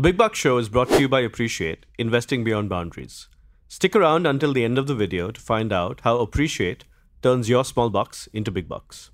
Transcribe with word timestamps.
The 0.00 0.08
Big 0.08 0.16
Bucks 0.16 0.38
Show 0.38 0.56
is 0.56 0.70
brought 0.70 0.88
to 0.88 0.98
you 0.98 1.10
by 1.10 1.20
Appreciate, 1.20 1.84
investing 1.98 2.42
beyond 2.42 2.70
boundaries. 2.70 3.28
Stick 3.68 3.94
around 3.94 4.26
until 4.26 4.54
the 4.54 4.64
end 4.64 4.78
of 4.78 4.86
the 4.86 4.94
video 4.94 5.30
to 5.30 5.38
find 5.38 5.74
out 5.74 6.00
how 6.04 6.16
Appreciate 6.16 6.84
turns 7.20 7.50
your 7.50 7.66
small 7.66 7.90
bucks 7.90 8.26
into 8.32 8.50
big 8.50 8.66
bucks. 8.66 9.10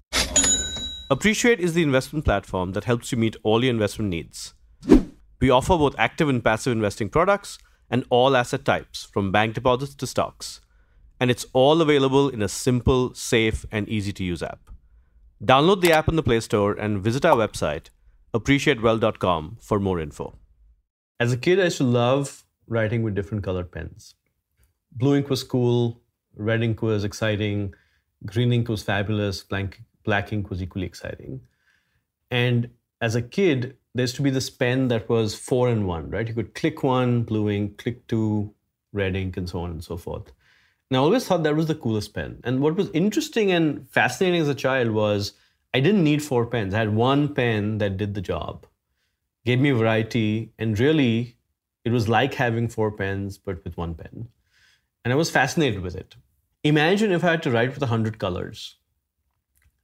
Appreciate 1.10 1.58
is 1.58 1.74
the 1.74 1.82
investment 1.82 2.24
platform 2.24 2.70
that 2.70 2.84
helps 2.84 3.10
you 3.10 3.18
meet 3.18 3.34
all 3.42 3.64
your 3.64 3.74
investment 3.74 4.10
needs. 4.10 4.54
We 5.40 5.50
offer 5.50 5.76
both 5.76 5.98
active 5.98 6.28
and 6.28 6.44
passive 6.44 6.70
investing 6.70 7.08
products 7.08 7.58
and 7.90 8.04
all 8.08 8.36
asset 8.36 8.64
types, 8.64 9.02
from 9.12 9.32
bank 9.32 9.54
deposits 9.54 9.96
to 9.96 10.06
stocks. 10.06 10.60
And 11.18 11.32
it's 11.32 11.46
all 11.52 11.82
available 11.82 12.28
in 12.28 12.42
a 12.42 12.48
simple, 12.48 13.12
safe, 13.12 13.66
and 13.72 13.88
easy 13.88 14.12
to 14.12 14.22
use 14.22 14.40
app. 14.40 14.70
Download 15.44 15.80
the 15.80 15.90
app 15.90 16.08
in 16.08 16.14
the 16.14 16.22
Play 16.22 16.38
Store 16.38 16.74
and 16.74 17.02
visit 17.02 17.24
our 17.24 17.36
website, 17.36 17.86
appreciatewealth.com, 18.32 19.56
for 19.60 19.80
more 19.80 19.98
info. 19.98 20.38
As 21.18 21.32
a 21.32 21.38
kid, 21.38 21.58
I 21.58 21.64
used 21.64 21.78
to 21.78 21.84
love 21.84 22.44
writing 22.68 23.02
with 23.02 23.14
different 23.14 23.42
colored 23.42 23.72
pens. 23.72 24.14
Blue 24.92 25.16
ink 25.16 25.30
was 25.30 25.42
cool, 25.42 26.02
red 26.36 26.62
ink 26.62 26.82
was 26.82 27.04
exciting, 27.04 27.74
green 28.26 28.52
ink 28.52 28.68
was 28.68 28.82
fabulous, 28.82 29.42
blank, 29.42 29.82
black 30.04 30.30
ink 30.32 30.50
was 30.50 30.60
equally 30.60 30.86
exciting. 30.86 31.40
And 32.30 32.68
as 33.00 33.14
a 33.14 33.22
kid, 33.22 33.78
there 33.94 34.02
used 34.02 34.16
to 34.16 34.22
be 34.22 34.28
this 34.30 34.50
pen 34.50 34.88
that 34.88 35.08
was 35.08 35.34
four 35.34 35.70
in 35.70 35.86
one, 35.86 36.10
right? 36.10 36.28
You 36.28 36.34
could 36.34 36.54
click 36.54 36.82
one, 36.82 37.22
blue 37.22 37.48
ink, 37.48 37.78
click 37.78 38.06
two, 38.08 38.52
red 38.92 39.16
ink, 39.16 39.38
and 39.38 39.48
so 39.48 39.60
on 39.60 39.70
and 39.70 39.82
so 39.82 39.96
forth. 39.96 40.32
And 40.90 40.98
I 40.98 41.00
always 41.00 41.26
thought 41.26 41.44
that 41.44 41.56
was 41.56 41.66
the 41.66 41.74
coolest 41.74 42.12
pen. 42.12 42.40
And 42.44 42.60
what 42.60 42.76
was 42.76 42.90
interesting 42.90 43.50
and 43.52 43.88
fascinating 43.88 44.42
as 44.42 44.48
a 44.48 44.54
child 44.54 44.90
was 44.90 45.32
I 45.72 45.80
didn't 45.80 46.04
need 46.04 46.22
four 46.22 46.44
pens. 46.44 46.74
I 46.74 46.78
had 46.78 46.94
one 46.94 47.34
pen 47.34 47.78
that 47.78 47.96
did 47.96 48.14
the 48.14 48.20
job, 48.20 48.66
gave 49.46 49.60
me 49.60 49.70
variety, 49.70 50.52
and 50.58 50.78
really 50.78 51.38
it 51.84 51.92
was 51.92 52.08
like 52.08 52.34
having 52.34 52.68
four 52.68 52.90
pens, 52.92 53.38
but 53.38 53.64
with 53.64 53.78
one 53.78 53.94
pen. 53.94 54.28
And 55.04 55.12
I 55.12 55.16
was 55.16 55.30
fascinated 55.30 55.80
with 55.80 55.96
it. 55.96 56.16
Imagine 56.64 57.12
if 57.12 57.24
I 57.24 57.30
had 57.30 57.42
to 57.44 57.50
write 57.50 57.70
with 57.70 57.80
100 57.80 58.18
colors 58.18 58.76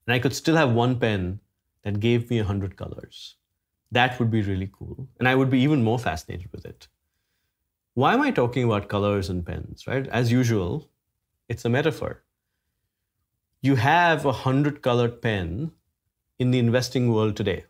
and 0.06 0.14
I 0.14 0.18
could 0.18 0.34
still 0.34 0.56
have 0.56 0.72
one 0.72 0.98
pen 0.98 1.40
that 1.84 2.00
gave 2.00 2.28
me 2.28 2.38
100 2.38 2.76
colors 2.76 3.36
that 3.92 4.18
would 4.18 4.30
be 4.30 4.42
really 4.42 4.70
cool. 4.72 5.08
And 5.18 5.28
I 5.28 5.34
would 5.34 5.50
be 5.50 5.60
even 5.60 5.84
more 5.84 5.98
fascinated 5.98 6.50
with 6.50 6.64
it. 6.64 6.88
Why 7.94 8.14
am 8.14 8.22
I 8.22 8.30
talking 8.30 8.64
about 8.64 8.88
colors 8.88 9.28
and 9.28 9.44
pens, 9.44 9.86
right? 9.86 10.08
As 10.08 10.32
usual, 10.32 10.90
it's 11.48 11.66
a 11.66 11.68
metaphor. 11.68 12.24
You 13.60 13.76
have 13.76 14.24
a 14.24 14.32
hundred 14.32 14.80
colored 14.82 15.20
pen 15.20 15.72
in 16.38 16.50
the 16.50 16.58
investing 16.58 17.12
world 17.12 17.36
today. 17.36 17.66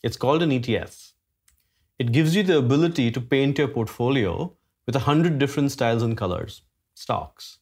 It's 0.00 0.16
called 0.16 0.42
an 0.42 0.50
ETF. 0.50 1.12
It 1.98 2.12
gives 2.12 2.36
you 2.36 2.44
the 2.44 2.58
ability 2.58 3.10
to 3.10 3.20
paint 3.20 3.58
your 3.58 3.66
portfolio 3.66 4.54
with 4.86 4.94
a 4.94 5.00
hundred 5.00 5.40
different 5.40 5.72
styles 5.72 6.04
and 6.04 6.16
colors, 6.16 6.62
stocks, 6.94 7.58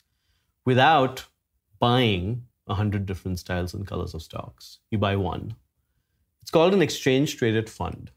without 0.67 1.25
buying 1.79 2.43
a 2.67 2.75
hundred 2.75 3.07
different 3.07 3.39
styles 3.39 3.73
and 3.73 3.87
colors 3.87 4.13
of 4.13 4.23
stocks. 4.23 4.81
You 4.91 4.99
buy 4.99 5.17
one. 5.17 5.57
It's 6.43 6.51
called 6.51 6.75
an 6.75 6.83
exchange 6.83 7.39
traded 7.39 7.71
fund. 7.71 8.11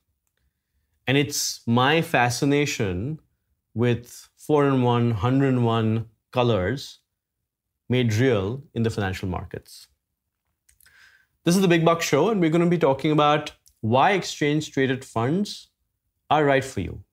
And 1.08 1.17
it's 1.17 1.62
my 1.66 2.02
fascination 2.02 3.22
with 3.73 4.28
4 4.36 4.67
in 4.67 4.81
1, 4.81 5.09
101 5.12 6.06
colors 6.31 7.00
made 7.88 8.14
real 8.14 8.64
in 8.73 8.84
the 8.84 8.90
financial 8.90 9.30
markets. 9.30 9.88
This 11.45 11.56
is 11.56 11.62
the 11.62 11.67
Big 11.70 11.86
Buck 11.86 12.02
Show, 12.02 12.30
and 12.30 12.42
we're 12.42 12.50
going 12.50 12.64
to 12.64 12.70
be 12.70 12.78
talking 12.78 13.12
about 13.12 13.53
why 13.81 14.11
exchange 14.11 14.72
traded 14.72 15.05
funds 15.05 15.69
are 16.30 16.44
right 16.44 16.63
for 16.63 16.81
you. 16.81 17.03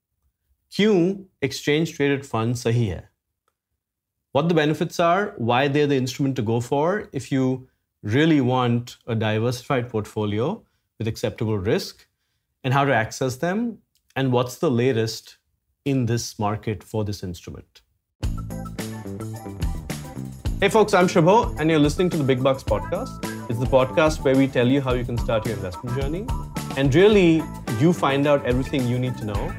क्यों 0.71 1.25
exchange 1.41 1.95
traded 1.95 2.27
funds 2.27 2.65
sahi 2.65 2.95
hai? 2.95 3.05
What 4.33 4.49
the 4.49 4.55
benefits 4.55 4.99
are, 5.01 5.35
why 5.39 5.69
they're 5.69 5.87
the 5.87 5.97
instrument 5.97 6.37
to 6.37 6.43
go 6.43 6.61
for 6.61 7.09
if 7.13 7.31
you 7.33 7.69
really 8.03 8.41
want 8.41 8.99
a 9.07 9.15
diversified 9.15 9.89
portfolio 9.89 10.63
with 10.99 11.09
acceptable 11.09 11.57
risk 11.57 12.07
and 12.65 12.75
how 12.75 12.85
to 12.85 12.95
access 12.95 13.37
them 13.37 13.79
and 14.17 14.33
what's 14.33 14.59
the 14.59 14.71
latest 14.71 15.39
in 15.85 16.07
this 16.07 16.39
market 16.39 16.83
for 16.83 17.05
this 17.05 17.23
instrument. 17.23 17.81
Hey 20.61 20.69
folks, 20.69 20.95
I'm 20.95 21.07
Subho 21.07 21.59
and 21.61 21.71
you're 21.71 21.79
listening 21.79 22.11
to 22.11 22.17
the 22.17 22.25
Big 22.25 22.43
Bucks 22.43 22.63
podcast. 22.65 23.26
It's 23.49 23.61
the 23.61 23.67
podcast 23.67 24.25
where 24.25 24.35
we 24.35 24.49
tell 24.49 24.67
you 24.67 24.81
how 24.81 24.95
you 24.95 25.05
can 25.05 25.17
start 25.17 25.47
your 25.47 25.55
investment 25.55 25.97
journey 25.97 26.27
and 26.77 26.93
really 26.93 27.45
you 27.79 27.93
find 27.93 28.27
out 28.27 28.45
everything 28.45 28.89
you 28.89 28.99
need 28.99 29.17
to 29.19 29.25
know 29.25 29.55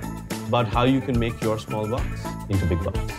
about 0.45 0.67
how 0.67 0.83
you 0.83 0.99
can 0.99 1.17
make 1.17 1.41
your 1.41 1.57
small 1.57 1.87
bucks 1.87 2.25
into 2.49 2.65
big 2.65 2.83
bucks. 2.83 3.13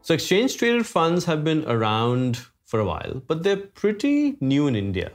So 0.00 0.14
exchange 0.14 0.56
traded 0.56 0.86
funds 0.86 1.26
have 1.26 1.44
been 1.44 1.66
around 1.66 2.38
for 2.64 2.80
a 2.80 2.86
while, 2.86 3.20
but 3.26 3.42
they're 3.42 3.58
pretty 3.58 4.38
new 4.40 4.66
in 4.66 4.74
India. 4.74 5.12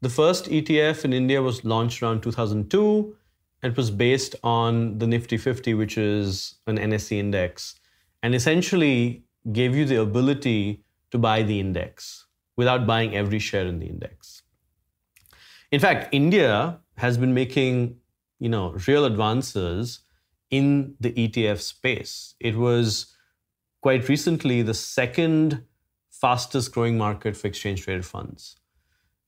The 0.00 0.08
first 0.08 0.44
ETF 0.44 1.04
in 1.04 1.12
India 1.12 1.42
was 1.42 1.64
launched 1.64 2.04
around 2.04 2.22
2002 2.22 3.16
and 3.64 3.72
it 3.72 3.76
was 3.76 3.90
based 3.90 4.36
on 4.44 4.98
the 4.98 5.08
Nifty 5.08 5.38
50, 5.38 5.74
which 5.74 5.98
is 5.98 6.54
an 6.68 6.78
NSE 6.78 7.18
index, 7.18 7.74
and 8.22 8.32
essentially 8.32 9.24
gave 9.52 9.74
you 9.74 9.84
the 9.84 10.00
ability 10.00 10.84
to 11.10 11.18
buy 11.18 11.42
the 11.42 11.58
index 11.60 12.26
without 12.56 12.86
buying 12.86 13.14
every 13.14 13.38
share 13.38 13.66
in 13.66 13.78
the 13.78 13.86
index. 13.86 14.42
In 15.70 15.80
fact, 15.80 16.08
India 16.12 16.80
has 16.96 17.16
been 17.18 17.34
making 17.34 17.96
you 18.38 18.48
know, 18.48 18.76
real 18.86 19.04
advances 19.04 20.00
in 20.50 20.94
the 21.00 21.12
ETF 21.12 21.60
space. 21.60 22.34
It 22.40 22.56
was 22.56 23.14
quite 23.80 24.08
recently 24.08 24.62
the 24.62 24.74
second 24.74 25.64
fastest 26.10 26.72
growing 26.72 26.96
market 26.96 27.36
for 27.36 27.46
exchange 27.46 27.82
traded 27.82 28.04
funds. 28.04 28.56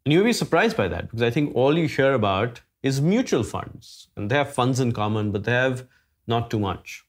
And 0.05 0.13
you'll 0.13 0.25
be 0.25 0.33
surprised 0.33 0.77
by 0.77 0.89
that 0.89 1.11
because 1.11 1.23
I 1.23 1.31
think 1.31 1.55
all 1.55 1.77
you 1.77 1.87
hear 1.87 2.15
about 2.15 2.63
is 2.83 3.01
mutual 3.01 3.43
funds. 3.43 4.09
And 4.17 4.31
they 4.31 4.37
have 4.37 4.53
funds 4.53 4.81
in 4.81 4.93
common, 4.93 5.31
but 5.31 5.45
they 5.45 5.53
have 5.53 5.87
not 6.27 6.51
too 6.51 6.59
much. 6.59 7.05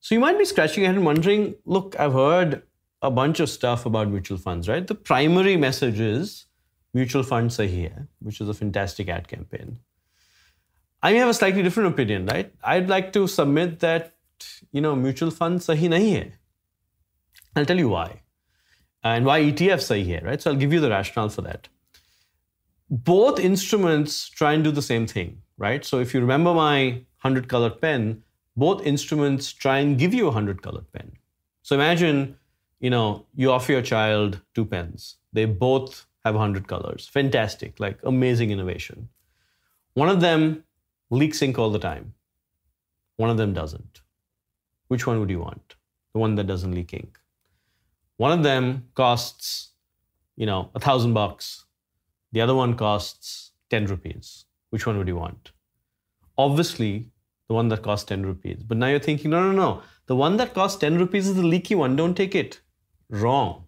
So 0.00 0.14
you 0.14 0.20
might 0.20 0.38
be 0.38 0.44
scratching 0.44 0.82
your 0.82 0.88
head 0.88 0.96
and 0.96 1.04
wondering 1.04 1.54
look, 1.64 1.94
I've 1.98 2.14
heard 2.14 2.62
a 3.02 3.10
bunch 3.10 3.40
of 3.40 3.50
stuff 3.50 3.86
about 3.86 4.08
mutual 4.08 4.38
funds, 4.38 4.68
right? 4.68 4.86
The 4.86 4.94
primary 4.94 5.56
message 5.56 6.00
is 6.00 6.46
mutual 6.94 7.22
funds 7.22 7.56
sahi 7.56 7.92
hai, 7.92 8.02
which 8.20 8.40
is 8.40 8.48
a 8.48 8.54
fantastic 8.54 9.08
ad 9.08 9.28
campaign. 9.28 9.78
I 11.02 11.12
may 11.12 11.18
have 11.18 11.28
a 11.28 11.34
slightly 11.34 11.62
different 11.62 11.92
opinion, 11.92 12.26
right? 12.26 12.52
I'd 12.62 12.88
like 12.88 13.12
to 13.14 13.26
submit 13.26 13.80
that, 13.80 14.14
you 14.72 14.80
know, 14.80 14.94
mutual 14.96 15.30
funds 15.30 15.66
nahi 15.66 15.90
hai. 15.92 16.32
I'll 17.56 17.66
tell 17.66 17.78
you 17.78 17.88
why 17.88 18.22
and 19.02 19.24
why 19.24 19.40
ETFs 19.40 19.88
sahi 19.90 20.14
hai, 20.14 20.26
right? 20.26 20.40
So 20.40 20.50
I'll 20.50 20.56
give 20.56 20.72
you 20.72 20.80
the 20.80 20.90
rationale 20.90 21.28
for 21.28 21.42
that. 21.42 21.68
Both 22.88 23.38
instruments 23.38 24.28
try 24.28 24.52
and 24.52 24.64
do 24.64 24.70
the 24.70 24.82
same 24.82 25.06
thing, 25.06 25.42
right? 25.58 25.84
So 25.84 26.00
if 26.00 26.12
you 26.12 26.20
remember 26.20 26.52
my 26.54 27.04
100 27.22 27.48
colored 27.48 27.80
pen, 27.80 28.22
both 28.56 28.84
instruments 28.86 29.52
try 29.52 29.78
and 29.78 29.98
give 29.98 30.12
you 30.14 30.24
a 30.24 30.26
100 30.26 30.62
colored 30.62 30.90
pen. 30.92 31.12
So 31.62 31.74
imagine, 31.74 32.36
you 32.80 32.90
know, 32.90 33.26
you 33.34 33.50
offer 33.50 33.72
your 33.72 33.82
child 33.82 34.40
two 34.54 34.64
pens. 34.64 35.16
They 35.32 35.44
both 35.44 36.06
have 36.24 36.34
a 36.34 36.38
100 36.38 36.66
colors. 36.68 37.08
Fantastic, 37.08 37.80
like 37.80 37.98
amazing 38.04 38.50
innovation. 38.50 39.08
One 39.94 40.08
of 40.08 40.20
them 40.20 40.64
leaks 41.10 41.42
ink 41.42 41.58
all 41.58 41.70
the 41.70 41.78
time. 41.78 42.14
One 43.16 43.30
of 43.30 43.36
them 43.36 43.52
doesn't. 43.52 44.00
Which 44.88 45.06
one 45.06 45.20
would 45.20 45.30
you 45.30 45.40
want? 45.40 45.76
The 46.12 46.18
one 46.18 46.34
that 46.36 46.46
doesn't 46.46 46.74
leak 46.74 46.94
ink. 46.94 47.18
One 48.16 48.32
of 48.32 48.42
them 48.42 48.88
costs, 48.94 49.70
you 50.36 50.46
know, 50.46 50.70
a 50.74 50.80
thousand 50.80 51.14
bucks. 51.14 51.64
The 52.32 52.40
other 52.40 52.54
one 52.54 52.76
costs 52.76 53.52
10 53.70 53.86
rupees. 53.86 54.46
Which 54.70 54.86
one 54.86 54.98
would 54.98 55.08
you 55.08 55.16
want? 55.16 55.52
Obviously, 56.36 57.09
the 57.50 57.54
one 57.54 57.66
that 57.66 57.82
costs 57.82 58.04
10 58.04 58.24
rupees. 58.24 58.62
But 58.62 58.76
now 58.78 58.86
you're 58.86 59.00
thinking, 59.00 59.32
no, 59.32 59.42
no, 59.42 59.50
no. 59.50 59.82
The 60.06 60.14
one 60.14 60.36
that 60.36 60.54
costs 60.54 60.78
10 60.78 60.98
rupees 60.98 61.26
is 61.26 61.34
the 61.34 61.46
leaky 61.54 61.74
one. 61.74 61.96
Don't 61.96 62.14
take 62.14 62.36
it. 62.36 62.60
Wrong. 63.08 63.64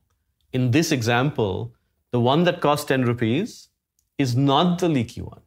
In 0.52 0.70
this 0.70 0.92
example, 0.92 1.74
the 2.12 2.20
one 2.20 2.44
that 2.44 2.60
costs 2.60 2.84
10 2.84 3.04
rupees 3.04 3.70
is 4.18 4.36
not 4.36 4.78
the 4.78 4.88
leaky 4.88 5.20
one. 5.20 5.40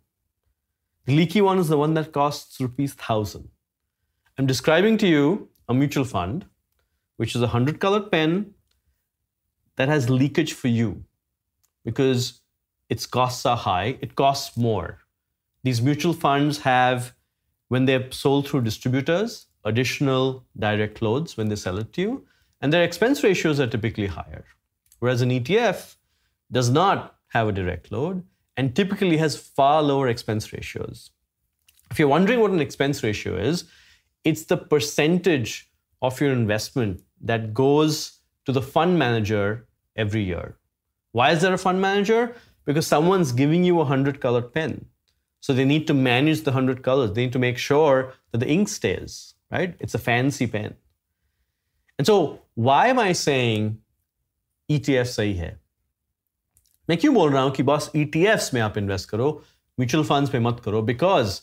The 1.06 1.16
leaky 1.16 1.40
one 1.40 1.60
is 1.60 1.70
the 1.70 1.78
one 1.78 1.94
that 1.94 2.12
costs 2.12 2.60
rupees 2.60 2.94
1000. 2.94 3.48
I'm 4.38 4.46
describing 4.46 4.98
to 4.98 5.08
you 5.08 5.48
a 5.70 5.74
mutual 5.74 6.04
fund, 6.04 6.46
which 7.16 7.36
is 7.36 7.42
a 7.42 7.52
100 7.56 7.80
colored 7.80 8.12
pen 8.12 8.54
that 9.78 9.88
has 9.88 10.10
leakage 10.10 10.52
for 10.52 10.68
you 10.68 11.06
because 11.86 12.42
its 12.90 13.06
costs 13.06 13.46
are 13.46 13.56
high, 13.56 13.98
it 14.02 14.16
costs 14.16 14.58
more. 14.58 15.00
These 15.64 15.82
mutual 15.82 16.12
funds 16.14 16.60
have, 16.64 17.15
when 17.68 17.86
they're 17.86 18.12
sold 18.12 18.48
through 18.48 18.62
distributors, 18.62 19.48
additional 19.64 20.46
direct 20.58 21.02
loads 21.02 21.38
when 21.38 21.50
they 21.50 21.56
sell 21.56 21.78
it 21.78 21.92
to 21.94 22.02
you, 22.02 22.26
and 22.62 22.72
their 22.72 22.84
expense 22.84 23.24
ratios 23.24 23.60
are 23.60 23.68
typically 23.68 24.08
higher. 24.08 24.46
Whereas 25.00 25.22
an 25.22 25.30
ETF 25.30 25.96
does 26.52 26.70
not 26.70 27.16
have 27.30 27.48
a 27.48 27.52
direct 27.52 27.92
load 27.92 28.24
and 28.56 28.76
typically 28.76 29.18
has 29.18 29.38
far 29.38 29.84
lower 29.84 30.08
expense 30.08 30.54
ratios. 30.54 31.12
If 31.92 32.00
you're 32.00 32.08
wondering 32.08 32.40
what 32.40 32.52
an 32.52 32.62
expense 32.62 33.04
ratio 33.04 33.36
is, 33.36 33.66
it's 34.24 34.46
the 34.46 34.58
percentage 34.58 35.70
of 36.02 36.20
your 36.20 36.32
investment 36.32 37.04
that 37.22 37.54
goes 37.54 38.20
to 38.46 38.52
the 38.52 38.62
fund 38.62 38.98
manager 38.98 39.68
every 39.96 40.24
year. 40.24 40.58
Why 41.12 41.32
is 41.32 41.42
there 41.42 41.54
a 41.54 41.58
fund 41.58 41.82
manager? 41.82 42.36
Because 42.66 42.88
someone's 42.88 43.32
giving 43.32 43.64
you 43.64 43.76
a 43.76 43.86
100 43.86 44.20
colored 44.20 44.54
pen. 44.54 44.86
So 45.45 45.55
they 45.55 45.65
need 45.65 45.87
to 45.87 45.95
manage 45.95 46.43
the 46.43 46.51
100 46.51 46.83
colors. 46.83 47.13
They 47.13 47.25
need 47.25 47.33
to 47.33 47.39
make 47.39 47.59
sure 47.59 48.13
that 48.31 48.39
the 48.39 48.49
ink 48.49 48.69
stays, 48.69 49.35
right? 49.51 49.75
It's 49.81 49.95
a 49.95 49.99
fancy 49.99 50.47
pen. 50.47 50.75
And 51.99 52.07
so, 52.07 52.41
why 52.55 52.89
am 52.89 52.99
I 52.99 53.13
saying 53.13 53.79
ETF 54.71 55.09
सही 55.17 55.35
है 55.35 55.59
मैं 56.89 56.97
क्यों 56.99 57.15
बोल 57.15 57.33
रहा 57.33 57.43
हूं 57.43 57.51
कि 57.51 57.63
boss 57.63 57.91
ETFs 57.97 58.53
में 58.55 58.61
आप 58.61 58.79
इन्वेस्ट 58.79 59.09
करो 59.09 59.31
म्यूचुअल 59.81 60.05
फंड्स 60.05 60.35
में 60.35 60.41
मत 60.41 60.61
करो 60.65 60.83
because 60.83 61.41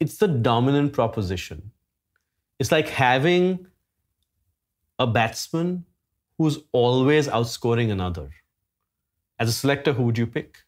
it's 0.00 0.16
the 0.18 0.28
dominant 0.28 0.92
proposition. 0.92 1.70
It's 2.58 2.72
like 2.72 2.88
having 2.88 3.66
a 4.98 5.06
batsman 5.06 5.84
who's 6.38 6.58
always 6.72 7.28
outscoring 7.28 7.90
another. 7.90 8.30
As 9.38 9.48
a 9.48 9.52
selector, 9.52 9.92
who 9.92 10.02
would 10.04 10.18
you 10.18 10.26
pick? 10.26 10.58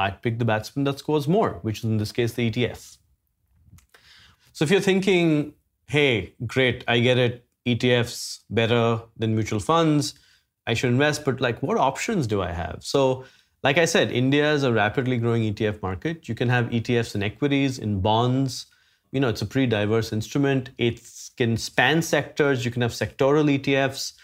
I'd 0.00 0.22
pick 0.22 0.38
the 0.38 0.46
batsman 0.46 0.84
that 0.84 0.98
scores 0.98 1.28
more, 1.28 1.58
which 1.60 1.78
is 1.78 1.84
in 1.84 1.98
this 1.98 2.10
case 2.10 2.32
the 2.32 2.50
ETF. 2.50 2.96
So 4.52 4.64
if 4.64 4.70
you're 4.70 4.80
thinking, 4.80 5.52
hey, 5.86 6.34
great, 6.46 6.82
I 6.88 7.00
get 7.00 7.18
it, 7.18 7.46
ETFs 7.66 8.40
better 8.48 9.02
than 9.18 9.34
mutual 9.34 9.60
funds, 9.60 10.14
I 10.66 10.74
should 10.74 10.90
invest, 10.90 11.24
but 11.24 11.40
like 11.40 11.62
what 11.62 11.76
options 11.76 12.26
do 12.26 12.40
I 12.40 12.50
have? 12.50 12.78
So, 12.80 13.24
like 13.62 13.76
I 13.76 13.84
said, 13.84 14.10
India 14.10 14.54
is 14.54 14.62
a 14.62 14.72
rapidly 14.72 15.18
growing 15.18 15.42
ETF 15.42 15.82
market. 15.82 16.28
You 16.28 16.34
can 16.34 16.48
have 16.48 16.66
ETFs 16.70 17.14
in 17.14 17.22
equities, 17.22 17.78
in 17.78 18.00
bonds. 18.00 18.66
You 19.12 19.20
know, 19.20 19.28
it's 19.28 19.42
a 19.42 19.46
pretty 19.46 19.66
diverse 19.66 20.14
instrument. 20.14 20.70
It 20.78 21.02
can 21.36 21.58
span 21.58 22.00
sectors. 22.00 22.64
You 22.64 22.70
can 22.70 22.80
have 22.80 22.92
sectoral 22.92 23.46
ETFs. 23.58 24.14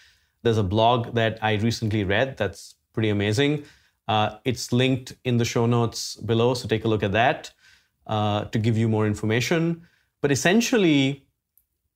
There's 0.42 0.56
a 0.56 0.62
blog 0.62 1.14
that 1.16 1.38
I 1.42 1.54
recently 1.54 2.04
read 2.04 2.38
that's 2.38 2.76
pretty 2.94 3.10
amazing. 3.10 3.64
Uh, 4.08 4.36
it's 4.44 4.72
linked 4.72 5.14
in 5.24 5.36
the 5.36 5.44
show 5.44 5.66
notes 5.66 6.16
below, 6.16 6.54
so 6.54 6.68
take 6.68 6.84
a 6.84 6.88
look 6.88 7.02
at 7.02 7.12
that 7.12 7.50
uh, 8.06 8.44
to 8.44 8.58
give 8.58 8.76
you 8.78 8.88
more 8.88 9.06
information. 9.06 9.82
But 10.22 10.30
essentially, 10.30 11.26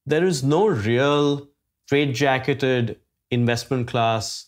there 0.06 0.24
is 0.24 0.42
no 0.42 0.66
real 0.66 1.48
trade 1.88 2.14
jacketed 2.14 2.98
investment 3.30 3.88
class 3.88 4.46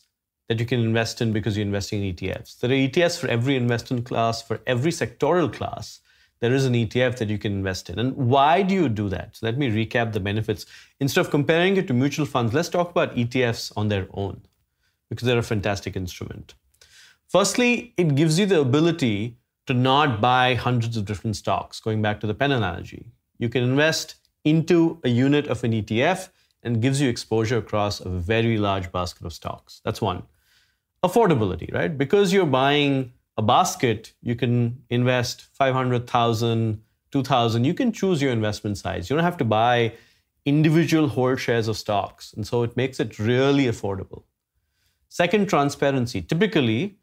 that 0.48 0.58
you 0.58 0.66
can 0.66 0.80
invest 0.80 1.22
in 1.22 1.32
because 1.32 1.56
you're 1.56 1.66
investing 1.66 2.02
in 2.02 2.14
ETFs. 2.14 2.58
There 2.58 2.70
are 2.70 2.74
ETFs 2.74 3.18
for 3.18 3.28
every 3.28 3.56
investment 3.56 4.04
class, 4.04 4.42
for 4.42 4.60
every 4.66 4.90
sectoral 4.90 5.52
class. 5.52 6.00
There 6.40 6.52
is 6.52 6.66
an 6.66 6.74
ETF 6.74 7.18
that 7.18 7.28
you 7.28 7.38
can 7.38 7.52
invest 7.52 7.88
in. 7.88 8.00
And 8.00 8.16
why 8.16 8.62
do 8.62 8.74
you 8.74 8.88
do 8.88 9.08
that? 9.08 9.36
So 9.36 9.46
let 9.46 9.56
me 9.56 9.70
recap 9.70 10.12
the 10.12 10.20
benefits. 10.20 10.66
Instead 10.98 11.20
of 11.20 11.30
comparing 11.30 11.76
it 11.76 11.86
to 11.86 11.94
mutual 11.94 12.26
funds, 12.26 12.52
let's 12.52 12.68
talk 12.68 12.90
about 12.90 13.14
ETFs 13.14 13.72
on 13.76 13.88
their 13.88 14.08
own 14.12 14.42
because 15.08 15.26
they're 15.26 15.38
a 15.38 15.42
fantastic 15.44 15.94
instrument. 15.94 16.54
Firstly, 17.32 17.94
it 17.96 18.14
gives 18.14 18.38
you 18.38 18.44
the 18.44 18.60
ability 18.60 19.38
to 19.66 19.72
not 19.72 20.20
buy 20.20 20.54
hundreds 20.54 20.98
of 20.98 21.06
different 21.06 21.34
stocks, 21.34 21.80
going 21.80 22.02
back 22.02 22.20
to 22.20 22.26
the 22.26 22.34
pen 22.34 22.52
analogy. 22.52 23.06
You 23.38 23.48
can 23.48 23.62
invest 23.62 24.16
into 24.44 25.00
a 25.02 25.08
unit 25.08 25.46
of 25.46 25.64
an 25.64 25.72
ETF 25.72 26.28
and 26.62 26.82
gives 26.82 27.00
you 27.00 27.08
exposure 27.08 27.56
across 27.56 28.00
a 28.00 28.10
very 28.10 28.58
large 28.58 28.92
basket 28.92 29.24
of 29.24 29.32
stocks. 29.32 29.80
That's 29.82 30.02
one. 30.02 30.24
Affordability, 31.02 31.72
right? 31.72 31.96
Because 31.96 32.34
you're 32.34 32.44
buying 32.44 33.14
a 33.38 33.42
basket, 33.42 34.12
you 34.20 34.34
can 34.34 34.82
invest 34.90 35.46
500,000, 35.54 36.82
2,000. 37.12 37.64
You 37.64 37.72
can 37.72 37.92
choose 37.92 38.20
your 38.20 38.32
investment 38.32 38.76
size. 38.76 39.08
You 39.08 39.16
don't 39.16 39.24
have 39.24 39.38
to 39.38 39.46
buy 39.46 39.94
individual 40.44 41.08
whole 41.08 41.36
shares 41.36 41.66
of 41.66 41.78
stocks. 41.78 42.34
And 42.34 42.46
so 42.46 42.62
it 42.62 42.76
makes 42.76 43.00
it 43.00 43.18
really 43.18 43.64
affordable. 43.64 44.24
Second, 45.08 45.48
transparency. 45.48 46.20
Typically, 46.20 46.98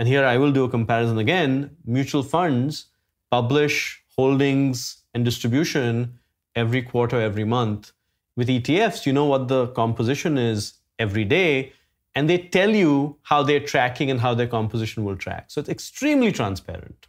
and 0.00 0.08
here 0.08 0.24
I 0.24 0.38
will 0.38 0.50
do 0.50 0.64
a 0.64 0.68
comparison 0.68 1.18
again, 1.18 1.76
mutual 1.84 2.22
funds 2.22 2.86
publish 3.30 4.02
holdings 4.16 5.02
and 5.14 5.24
distribution 5.24 6.18
every 6.56 6.82
quarter, 6.82 7.20
every 7.20 7.44
month 7.44 7.92
with 8.34 8.48
ETFs, 8.48 9.04
you 9.04 9.12
know 9.12 9.26
what 9.26 9.48
the 9.48 9.68
composition 9.68 10.38
is 10.38 10.74
every 10.98 11.24
day, 11.24 11.72
and 12.14 12.28
they 12.28 12.38
tell 12.38 12.70
you 12.70 13.16
how 13.22 13.42
they're 13.42 13.60
tracking 13.74 14.10
and 14.10 14.20
how 14.20 14.32
their 14.34 14.46
composition 14.46 15.04
will 15.04 15.16
track. 15.16 15.44
So 15.48 15.60
it's 15.60 15.68
extremely 15.68 16.32
transparent. 16.32 17.06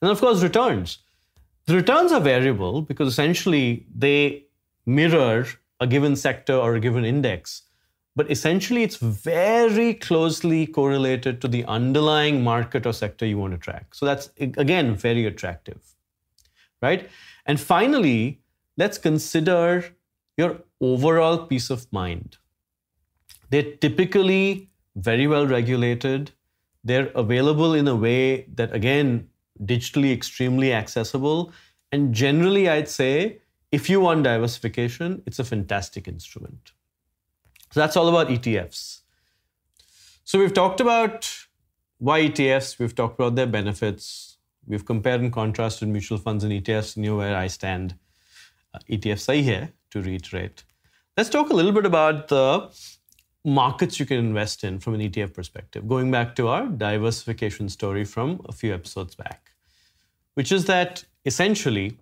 And 0.00 0.10
of 0.10 0.20
course, 0.20 0.42
returns. 0.42 0.98
The 1.66 1.74
returns 1.74 2.12
are 2.12 2.20
variable 2.20 2.82
because 2.82 3.08
essentially 3.08 3.86
they 3.92 4.44
mirror 4.86 5.46
a 5.80 5.86
given 5.86 6.14
sector 6.14 6.54
or 6.54 6.76
a 6.76 6.80
given 6.80 7.04
index. 7.04 7.62
But 8.16 8.30
essentially, 8.30 8.82
it's 8.82 8.96
very 8.96 9.92
closely 9.92 10.66
correlated 10.66 11.42
to 11.42 11.48
the 11.48 11.66
underlying 11.66 12.42
market 12.42 12.86
or 12.86 12.94
sector 12.94 13.26
you 13.26 13.36
want 13.36 13.52
to 13.52 13.58
track. 13.58 13.94
So 13.94 14.06
that's, 14.06 14.30
again, 14.38 14.94
very 14.94 15.26
attractive, 15.26 15.94
right? 16.80 17.10
And 17.44 17.60
finally, 17.60 18.40
let's 18.78 18.96
consider 18.96 19.94
your 20.38 20.62
overall 20.80 21.46
peace 21.46 21.68
of 21.68 21.86
mind. 21.92 22.38
They're 23.50 23.76
typically 23.76 24.70
very 24.96 25.26
well 25.26 25.46
regulated. 25.46 26.30
They're 26.82 27.10
available 27.14 27.74
in 27.74 27.86
a 27.86 27.94
way 27.94 28.46
that, 28.54 28.74
again, 28.74 29.28
digitally 29.62 30.12
extremely 30.12 30.72
accessible. 30.72 31.52
And 31.92 32.14
generally, 32.14 32.68
I'd 32.68 32.88
say 32.88 33.40
if 33.72 33.90
you 33.90 34.00
want 34.00 34.24
diversification, 34.24 35.22
it's 35.26 35.38
a 35.38 35.44
fantastic 35.44 36.08
instrument. 36.08 36.72
So 37.76 37.80
that's 37.80 37.94
all 37.94 38.08
about 38.08 38.28
ETFs. 38.28 39.00
So 40.24 40.38
we've 40.38 40.54
talked 40.54 40.80
about 40.80 41.30
why 41.98 42.22
ETFs, 42.22 42.78
we've 42.78 42.94
talked 42.94 43.20
about 43.20 43.34
their 43.34 43.46
benefits, 43.46 44.38
we've 44.66 44.86
compared 44.86 45.20
and 45.20 45.30
contrasted 45.30 45.86
mutual 45.86 46.16
funds 46.16 46.42
and 46.42 46.54
ETFs, 46.54 46.96
know 46.96 47.16
where 47.16 47.36
I 47.36 47.48
stand. 47.48 47.96
Uh, 48.72 48.78
ETFs 48.88 49.26
sahi 49.26 49.44
hai 49.44 49.72
to 49.90 50.00
reiterate. 50.00 50.64
Let's 51.18 51.28
talk 51.28 51.50
a 51.50 51.52
little 51.52 51.70
bit 51.70 51.84
about 51.84 52.28
the 52.28 52.74
markets 53.44 54.00
you 54.00 54.06
can 54.06 54.20
invest 54.20 54.64
in 54.64 54.78
from 54.78 54.94
an 54.94 55.02
ETF 55.02 55.34
perspective, 55.34 55.86
going 55.86 56.10
back 56.10 56.34
to 56.36 56.48
our 56.48 56.66
diversification 56.68 57.68
story 57.68 58.06
from 58.06 58.40
a 58.48 58.52
few 58.52 58.72
episodes 58.72 59.14
back, 59.14 59.50
which 60.32 60.50
is 60.50 60.64
that 60.64 61.04
essentially, 61.26 61.98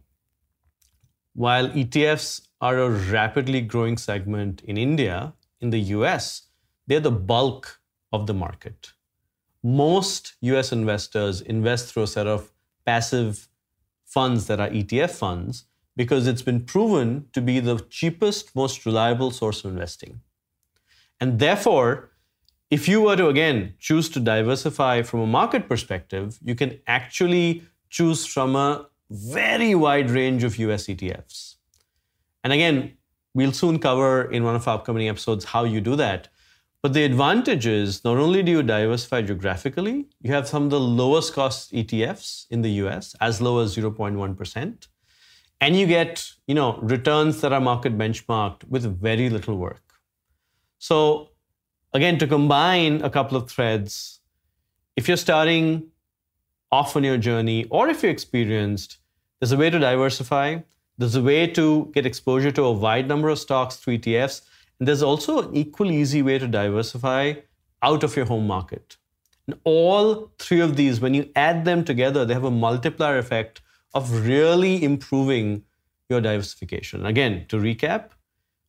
while 1.33 1.69
ETFs 1.71 2.43
are 2.61 2.79
a 2.79 2.89
rapidly 2.89 3.61
growing 3.61 3.99
segment 3.99 4.63
in 4.63 4.77
India, 4.79 5.35
in 5.61 5.71
the 5.71 5.81
US, 5.97 6.43
they're 6.87 7.01
the 7.01 7.11
bulk 7.11 7.81
of 8.13 8.27
the 8.27 8.35
market. 8.35 8.93
Most 9.63 10.35
US 10.41 10.73
investors 10.73 11.41
invest 11.41 11.93
through 11.93 12.05
a 12.05 12.07
set 12.07 12.27
of 12.27 12.53
passive 12.85 13.49
funds 14.05 14.47
that 14.47 14.61
are 14.61 14.69
ETF 14.69 15.11
funds 15.11 15.65
because 15.97 16.27
it's 16.27 16.43
been 16.43 16.65
proven 16.65 17.27
to 17.33 17.41
be 17.41 17.61
the 17.61 17.79
cheapest, 17.89 18.55
most 18.55 18.85
reliable 18.85 19.31
source 19.31 19.65
of 19.65 19.73
investing. 19.73 20.21
And 21.21 21.39
therefore, 21.39 22.11
if 22.71 22.89
you 22.89 23.01
were 23.03 23.17
to 23.17 23.29
again 23.29 23.75
choose 23.79 24.09
to 24.11 24.21
diversify 24.21 25.03
from 25.03 25.21
a 25.21 25.27
market 25.27 25.69
perspective, 25.69 26.39
you 26.43 26.55
can 26.55 26.81
actually 26.87 27.63
choose 27.89 28.27
from 28.27 28.57
a 28.57 28.87
very 29.11 29.75
wide 29.75 30.11
range 30.11 30.43
of 30.45 30.59
US 30.59 30.87
ETFs. 30.87 31.55
And 32.43 32.53
again, 32.53 32.97
we'll 33.35 33.53
soon 33.53 33.79
cover 33.79 34.31
in 34.31 34.45
one 34.45 34.57
of 34.57 34.67
our 34.67 34.77
upcoming 34.77 35.09
episodes 35.09 35.45
how 35.45 35.65
you 35.65 35.81
do 35.81 35.97
that. 35.97 36.29
But 36.83 36.93
the 36.93 37.05
advantage 37.05 37.67
is 37.67 38.05
not 38.05 38.19
only 38.19 38.43
do 38.43 38.53
you 38.53 38.63
diversify 38.63 39.23
geographically, 39.23 40.07
you 40.21 40.33
have 40.33 40.47
some 40.47 40.65
of 40.65 40.71
the 40.71 40.81
lowest 40.81 41.33
cost 41.33 41.73
ETFs 41.73 42.47
in 42.51 42.63
the 42.63 42.71
US, 42.83 43.15
as 43.21 43.41
low 43.41 43.61
as 43.61 43.77
0.1% 43.77 44.87
and 45.61 45.79
you 45.79 45.87
get 45.87 46.33
you 46.47 46.55
know 46.55 46.79
returns 46.95 47.41
that 47.41 47.53
are 47.53 47.61
market 47.61 47.97
benchmarked 47.97 48.65
with 48.69 48.85
very 49.01 49.29
little 49.31 49.57
work. 49.57 49.83
So 50.79 51.31
again 51.93 52.19
to 52.19 52.27
combine 52.27 53.01
a 53.03 53.11
couple 53.11 53.39
of 53.39 53.51
threads 53.51 54.21
if 54.97 55.09
you're 55.09 55.17
starting 55.17 55.89
off 56.71 56.97
on 56.97 57.05
your 57.05 57.17
journey 57.17 57.67
or 57.71 57.89
if 57.89 58.03
you're 58.03 58.13
experienced 58.13 58.99
there's 59.39 59.53
a 59.53 59.57
way 59.57 59.71
to 59.71 59.79
diversify 59.79 60.59
there's 60.99 61.17
a 61.17 61.23
way 61.23 61.47
to 61.47 61.91
get 61.95 62.07
exposure 62.07 62.53
to 62.53 62.63
a 62.63 62.73
wide 62.73 63.09
number 63.09 63.29
of 63.29 63.39
stocks 63.39 63.77
through 63.77 63.99
etfs 63.99 64.43
and 64.79 64.89
there's 64.89 65.03
also 65.03 65.43
an 65.43 65.57
equally 65.57 65.97
easy 65.97 66.23
way 66.23 66.39
to 66.39 66.47
diversify 66.49 67.35
out 67.83 68.03
of 68.03 68.17
your 68.17 68.27
home 68.27 68.47
market 68.47 68.97
and 69.47 69.59
all 69.65 70.33
three 70.39 70.61
of 70.61 70.77
these 70.77 71.01
when 71.01 71.15
you 71.15 71.29
add 71.37 71.65
them 71.65 71.85
together 71.85 72.25
they 72.25 72.35
have 72.35 72.45
a 72.45 72.51
multiplier 72.51 73.19
effect 73.19 73.61
of 73.95 74.27
really 74.27 74.83
improving 74.83 75.63
your 76.09 76.21
diversification. 76.21 77.07
Again, 77.07 77.47
to 77.49 77.57
recap, 77.57 78.11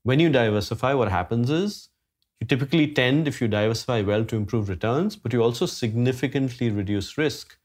when 0.04 0.20
you 0.20 0.30
diversify, 0.30 0.94
what 0.94 1.10
happens 1.10 1.50
is 1.50 1.90
You 2.42 2.48
typically 2.48 2.88
tend, 2.94 3.28
if 3.30 3.40
you 3.42 3.48
diversify 3.48 4.02
well, 4.02 4.26
to 4.26 4.36
improve 4.36 4.68
returns, 4.70 5.16
but 5.16 5.34
you 5.34 5.42
also 5.42 5.66
significantly 5.66 6.70
reduce 6.70 7.18
risk 7.18 7.58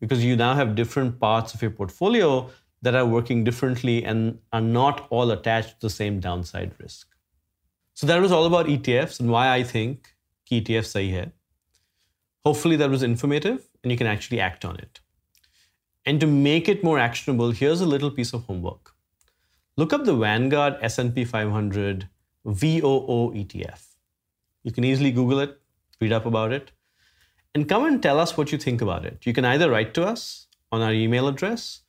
because 0.00 0.24
you 0.24 0.36
now 0.36 0.54
have 0.54 0.76
different 0.76 1.18
parts 1.18 1.54
of 1.54 1.62
your 1.62 1.72
portfolio 1.72 2.48
that 2.82 2.94
are 2.94 3.06
working 3.06 3.44
differently 3.44 4.04
and 4.04 4.38
are 4.52 4.60
not 4.60 5.06
all 5.10 5.30
attached 5.30 5.80
to 5.80 5.86
the 5.86 5.90
same 5.90 6.20
downside 6.20 6.74
risk. 6.78 7.08
So 7.94 8.06
that 8.06 8.20
was 8.20 8.32
all 8.32 8.46
about 8.46 8.66
ETFs 8.66 9.20
and 9.20 9.30
why 9.30 9.52
I 9.52 9.62
think 9.62 10.14
ETFs 10.50 10.92
sahi 10.94 11.14
hai. 11.18 11.32
Hopefully 12.44 12.76
that 12.76 12.90
was 12.90 13.02
informative 13.02 13.68
and 13.82 13.90
you 13.92 13.96
can 13.96 14.06
actually 14.06 14.40
act 14.40 14.64
on 14.64 14.76
it. 14.76 15.00
And 16.04 16.20
to 16.20 16.26
make 16.26 16.68
it 16.68 16.82
more 16.82 16.98
actionable, 16.98 17.52
here's 17.52 17.80
a 17.80 17.86
little 17.86 18.10
piece 18.10 18.32
of 18.32 18.44
homework. 18.44 18.92
Look 19.76 19.92
up 19.92 20.04
the 20.04 20.14
Vanguard 20.14 20.76
S&P 20.82 21.24
500 21.24 22.08
VOO 22.44 23.32
ETF. 23.32 23.86
You 24.64 24.72
can 24.72 24.84
easily 24.84 25.12
Google 25.12 25.38
it, 25.40 25.60
read 26.00 26.12
up 26.12 26.26
about 26.26 26.52
it, 26.52 26.72
and 27.54 27.68
come 27.68 27.84
and 27.84 28.02
tell 28.02 28.18
us 28.18 28.36
what 28.36 28.52
you 28.52 28.58
think 28.58 28.82
about 28.82 29.04
it. 29.04 29.24
You 29.24 29.32
can 29.32 29.44
either 29.44 29.70
write 29.70 29.94
to 29.94 30.04
us 30.04 30.48
on 30.70 30.82
our 30.82 30.92
email 30.92 31.28
address, 31.28 31.82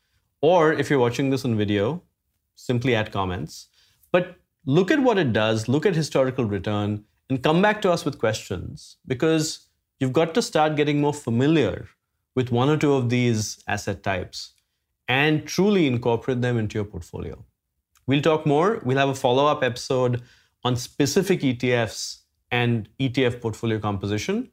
or 0.44 0.74
if 0.74 0.90
you're 0.90 1.00
watching 1.00 1.30
this 1.30 1.46
on 1.46 1.56
video, 1.56 2.04
simply 2.56 2.94
add 2.94 3.14
comments. 3.14 3.70
But 4.12 4.36
look 4.66 4.92
at 4.92 5.00
what 5.00 5.18
it 5.18 5.32
does, 5.32 5.70
look 5.70 5.86
at 5.86 5.96
historical 5.96 6.44
return, 6.44 7.06
and 7.30 7.42
come 7.42 7.62
back 7.62 7.82
to 7.84 7.92
us 7.92 8.04
with 8.04 8.20
questions 8.20 8.98
because 9.08 9.68
you've 10.00 10.12
got 10.12 10.34
to 10.34 10.42
start 10.42 10.76
getting 10.76 11.00
more 11.00 11.14
familiar 11.14 11.88
with 12.36 12.52
one 12.52 12.70
or 12.70 12.76
two 12.76 12.94
of 12.94 13.10
these 13.10 13.64
asset 13.70 14.04
types 14.04 14.52
and 15.08 15.48
truly 15.48 15.88
incorporate 15.88 16.42
them 16.42 16.58
into 16.58 16.78
your 16.78 16.86
portfolio. 16.86 17.46
We'll 18.06 18.22
talk 18.22 18.46
more. 18.46 18.82
We'll 18.84 18.98
have 18.98 19.08
a 19.08 19.16
follow 19.16 19.46
up 19.48 19.64
episode 19.64 20.24
on 20.66 20.76
specific 20.76 21.40
ETFs 21.40 22.20
and 22.52 22.90
ETF 23.00 23.40
portfolio 23.40 23.80
composition. 23.80 24.50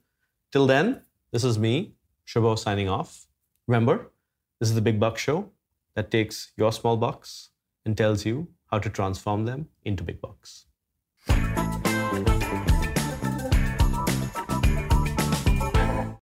Till 0.53 0.69
then, 0.69 1.03
this 1.33 1.43
is 1.43 1.59
me, 1.59 1.95
Subho, 2.29 2.57
signing 2.57 2.89
off. 2.89 3.27
Remember, 3.67 4.13
this 4.61 4.69
is 4.69 4.77
the 4.77 4.81
Big 4.81 5.01
Buck 5.01 5.19
Show 5.19 5.51
that 5.95 6.11
takes 6.11 6.53
your 6.57 6.73
small 6.73 6.97
box 6.97 7.51
and 7.85 7.97
tells 7.97 8.25
you 8.25 8.49
how 8.71 8.79
to 8.79 8.89
transform 8.89 9.45
them 9.45 9.69
into 9.85 10.05
big 10.05 10.21
bucks. 10.21 10.67